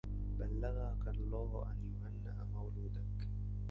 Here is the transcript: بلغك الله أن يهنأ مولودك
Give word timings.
بلغك 0.39 1.07
الله 1.07 1.67
أن 1.71 1.85
يهنأ 2.01 2.43
مولودك 2.53 3.27